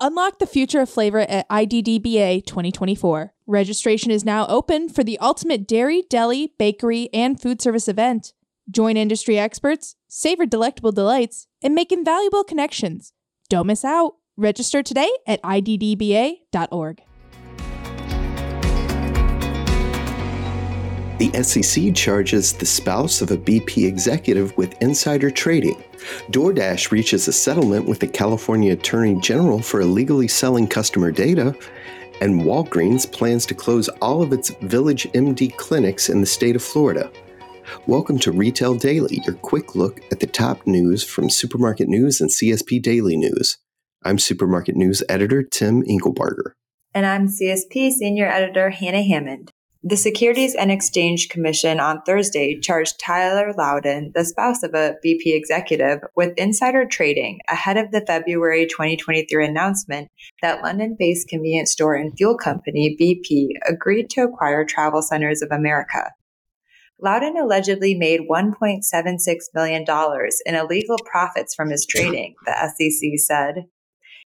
[0.00, 3.34] Unlock the future of flavor at IDDBA 2024.
[3.48, 8.32] Registration is now open for the ultimate dairy, deli, bakery, and food service event.
[8.70, 13.12] Join industry experts, savor delectable delights, and make invaluable connections.
[13.48, 14.14] Don't miss out.
[14.36, 17.02] Register today at IDDBA.org.
[21.18, 25.82] The SEC charges the spouse of a BP executive with insider trading.
[26.30, 31.56] DoorDash reaches a settlement with the California Attorney General for illegally selling customer data.
[32.20, 37.10] And Walgreens plans to close all of its VillageMD clinics in the state of Florida.
[37.88, 42.30] Welcome to Retail Daily, your quick look at the top news from Supermarket News and
[42.30, 43.58] CSP Daily News.
[44.04, 46.52] I'm Supermarket News editor Tim Inklebarger.
[46.94, 49.50] And I'm CSP Senior Editor Hannah Hammond.
[49.88, 55.34] The Securities and Exchange Commission on Thursday charged Tyler Loudon, the spouse of a BP
[55.34, 60.10] executive, with insider trading ahead of the February 2023 announcement
[60.42, 65.50] that London based convenience store and fuel company BP agreed to acquire Travel Centers of
[65.50, 66.12] America.
[67.00, 69.86] Loudon allegedly made $1.76 million
[70.44, 73.64] in illegal profits from his trading, the SEC said.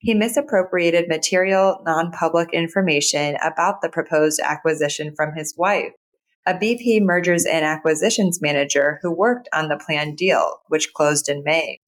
[0.00, 5.92] He misappropriated material, non public information about the proposed acquisition from his wife,
[6.46, 11.42] a BP mergers and acquisitions manager who worked on the planned deal, which closed in
[11.42, 11.80] May.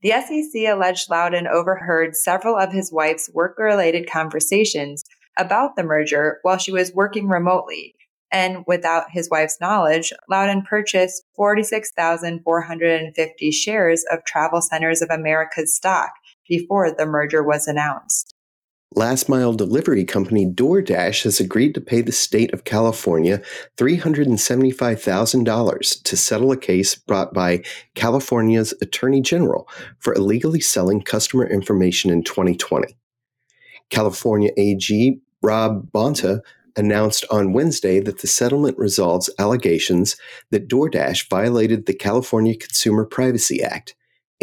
[0.00, 5.02] The SEC alleged Loudon overheard several of his wife's work related conversations
[5.36, 7.96] about the merger while she was working remotely.
[8.30, 16.12] And without his wife's knowledge, Loudon purchased 46,450 shares of Travel Centers of America's stock
[16.48, 18.34] before the merger was announced.
[18.96, 23.42] Last mile delivery company DoorDash has agreed to pay the state of California
[23.76, 27.64] $375,000 to settle a case brought by
[27.96, 32.96] California's Attorney General for illegally selling customer information in 2020.
[33.90, 36.40] California AG Rob Bonta
[36.76, 40.16] announced on Wednesday that the settlement resolves allegations
[40.50, 43.96] that DoorDash violated the California Consumer Privacy Act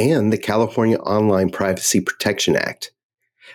[0.09, 2.91] and the California Online Privacy Protection Act.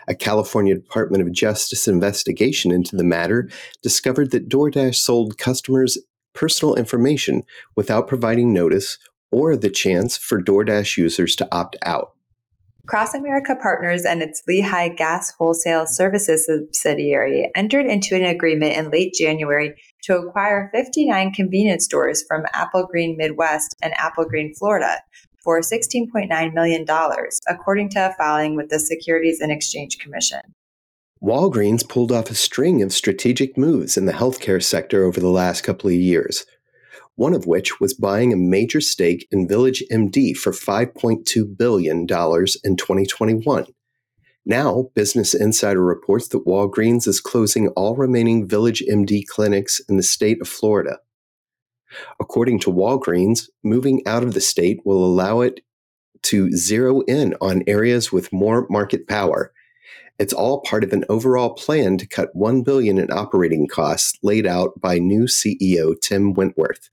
[0.06, 3.48] A California Department of Justice investigation into the matter
[3.82, 5.98] discovered that DoorDash sold customers
[6.34, 7.42] personal information
[7.74, 8.98] without providing notice
[9.32, 12.12] or the chance for DoorDash users to opt out.
[12.86, 18.92] Cross America Partners and its Lehigh Gas Wholesale Services subsidiary entered into an agreement in
[18.92, 19.74] late January
[20.04, 25.02] to acquire 59 convenience stores from Applegreen Midwest and Applegreen Florida
[25.46, 26.84] for $16.9 million,
[27.48, 30.40] according to a filing with the Securities and Exchange Commission.
[31.22, 35.62] Walgreens pulled off a string of strategic moves in the healthcare sector over the last
[35.62, 36.44] couple of years,
[37.14, 43.66] one of which was buying a major stake in VillageMD for $5.2 billion in 2021.
[44.44, 50.40] Now, Business Insider reports that Walgreens is closing all remaining VillageMD clinics in the state
[50.40, 50.98] of Florida.
[52.20, 55.60] According to Walgreens, moving out of the state will allow it
[56.22, 59.52] to zero in on areas with more market power.
[60.18, 64.46] It's all part of an overall plan to cut 1 billion in operating costs laid
[64.46, 66.90] out by new CEO Tim Wentworth.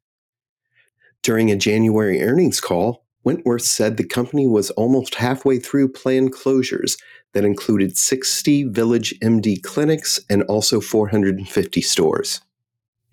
[1.21, 6.97] During a January earnings call, Wentworth said the company was almost halfway through planned closures
[7.33, 12.41] that included 60 VillageMD clinics and also 450 stores.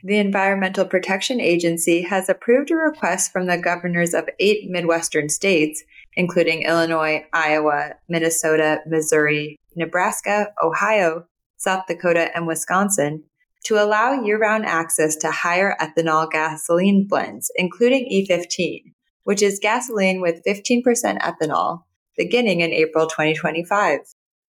[0.02, 5.82] The Environmental Protection Agency has approved a request from the governors of eight Midwestern states,
[6.14, 11.26] including Illinois, Iowa, Minnesota, Missouri, Nebraska, Ohio,
[11.58, 13.24] South Dakota, and Wisconsin,
[13.64, 18.94] to allow year round access to higher ethanol gasoline blends, including E15,
[19.24, 20.82] which is gasoline with 15%
[21.18, 21.82] ethanol,
[22.16, 24.00] beginning in April 2025.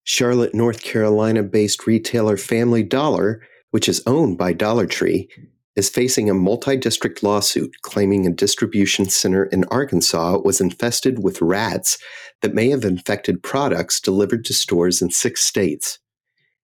[0.04, 5.28] Charlotte, North Carolina based retailer Family Dollar which is owned by Dollar Tree,
[5.76, 11.42] is facing a multi district lawsuit claiming a distribution center in Arkansas was infested with
[11.42, 11.98] rats
[12.42, 16.00] that may have infected products delivered to stores in six states.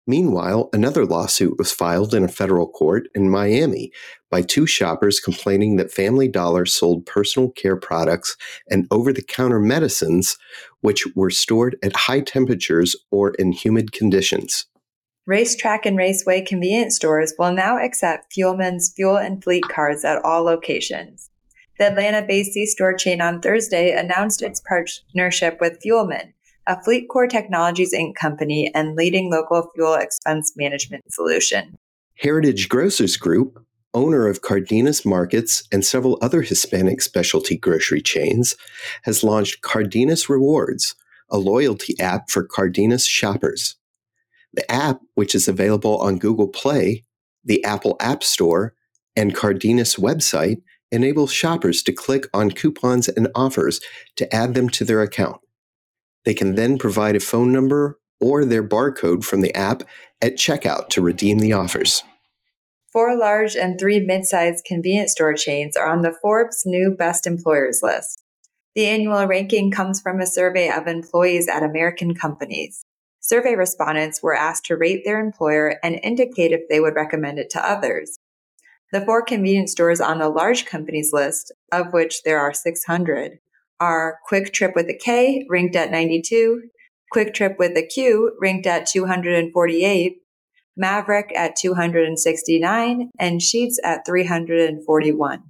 [0.06, 3.90] Meanwhile, another lawsuit was filed in a federal court in Miami
[4.30, 8.36] by two shoppers complaining that Family Dollar sold personal care products
[8.70, 10.36] and over the counter medicines
[10.82, 14.66] which were stored at high temperatures or in humid conditions.
[15.28, 20.42] RaceTrac and Raceway convenience stores will now accept Fuelman's fuel and fleet cards at all
[20.42, 21.30] locations.
[21.78, 26.34] The Atlanta based C store chain on Thursday announced its partnership with Fuelman,
[26.66, 28.16] a FleetCor Technologies Inc.
[28.16, 31.74] company and leading local fuel expense management solution.
[32.18, 38.56] Heritage Grocers Group, owner of Cardenas Markets and several other Hispanic specialty grocery chains,
[39.04, 40.94] has launched Cardenas Rewards,
[41.30, 43.76] a loyalty app for Cardenas shoppers.
[44.54, 47.04] The app, which is available on Google Play,
[47.44, 48.74] the Apple App Store,
[49.16, 53.80] and Cardenas website, enables shoppers to click on coupons and offers
[54.16, 55.40] to add them to their account.
[56.24, 59.82] They can then provide a phone number or their barcode from the app
[60.22, 62.02] at checkout to redeem the offers.
[62.92, 67.80] Four large and three mid-sized convenience store chains are on the Forbes new best employers
[67.82, 68.22] list.
[68.76, 72.84] The annual ranking comes from a survey of employees at American companies.
[73.26, 77.48] Survey respondents were asked to rate their employer and indicate if they would recommend it
[77.48, 78.18] to others.
[78.92, 83.38] The four convenience stores on the large companies list, of which there are 600,
[83.80, 86.64] are Kwik Trip with a K, ranked at 92,
[87.14, 90.18] QuikTrip with a Q, ranked at 248,
[90.76, 95.42] Maverick at 269, and Sheetz at 341.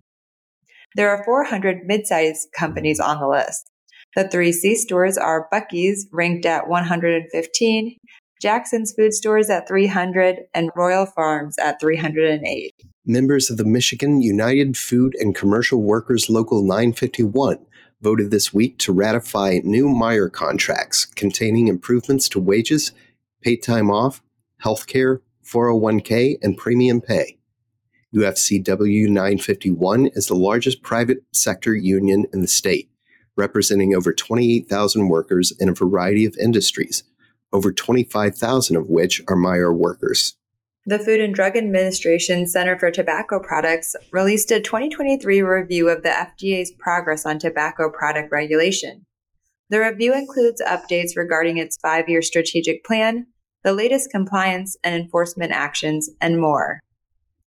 [0.94, 3.68] There are 400 mid-sized companies on the list.
[4.16, 7.96] The three C stores are Buc-ee's, ranked at 115,
[8.40, 12.72] Jackson's Food Stores at 300, and Royal Farms at 308.
[13.04, 17.58] Members of the Michigan United Food and Commercial Workers Local 951
[18.02, 22.92] voted this week to ratify new Meijer contracts containing improvements to wages,
[23.42, 24.22] paid time off,
[24.58, 27.36] health care, 401k, and premium pay.
[28.14, 32.88] UFCW 951 is the largest private sector union in the state,
[33.36, 37.04] representing over 28,000 workers in a variety of industries,
[37.52, 40.36] over 25,000 of which are Meijer workers.
[40.86, 46.10] The Food and Drug Administration Center for Tobacco Products released a 2023 review of the
[46.10, 49.06] FDA's progress on tobacco product regulation.
[49.70, 53.28] The review includes updates regarding its five year strategic plan,
[53.62, 56.80] the latest compliance and enforcement actions, and more.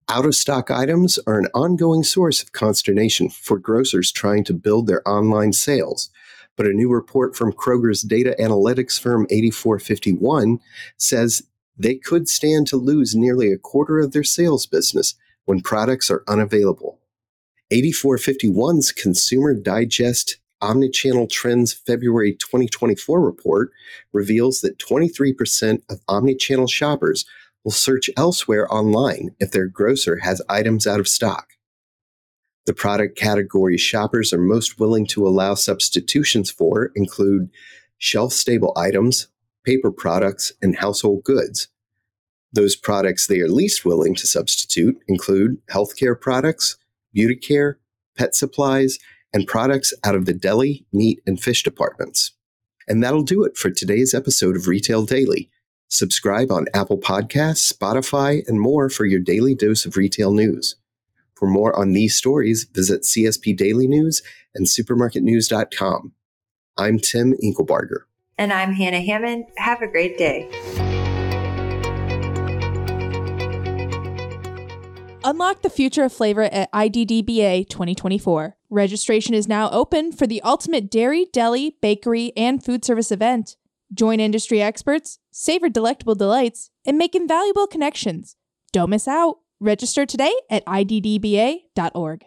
[0.08, 4.86] Out of stock items are an ongoing source of consternation for grocers trying to build
[4.86, 6.10] their online sales.
[6.54, 10.60] But a new report from Kroger's data analytics firm 8451
[10.96, 11.42] says
[11.76, 16.22] they could stand to lose nearly a quarter of their sales business when products are
[16.28, 17.00] unavailable.
[17.72, 23.72] 8451's Consumer Digest Omnichannel Trends February 2024 report
[24.12, 27.26] reveals that 23% of omnichannel shoppers
[27.66, 31.54] will search elsewhere online if their grocer has items out of stock.
[32.64, 37.50] The product categories shoppers are most willing to allow substitutions for include
[37.98, 39.26] shelf stable items,
[39.64, 41.66] paper products, and household goods.
[42.52, 46.76] Those products they are least willing to substitute include healthcare products,
[47.12, 47.80] beauty care,
[48.16, 49.00] pet supplies,
[49.34, 52.30] and products out of the deli, meat, and fish departments.
[52.86, 55.50] And that'll do it for today's episode of Retail Daily.
[55.88, 60.76] Subscribe on Apple Podcasts, Spotify, and more for your daily dose of retail news.
[61.34, 64.22] For more on these stories, visit CSP Daily News
[64.54, 66.12] and supermarketnews.com.
[66.76, 68.00] I'm Tim Inklebarger.
[68.36, 69.46] And I'm Hannah Hammond.
[69.58, 70.50] Have a great day.
[75.24, 78.56] Unlock the future of flavor at IDDBA 2024.
[78.70, 83.56] Registration is now open for the ultimate dairy, deli, bakery, and food service event.
[83.92, 88.36] Join industry experts, savor delectable delights, and make invaluable connections.
[88.72, 89.36] Don't miss out.
[89.60, 92.24] Register today at iddba.org.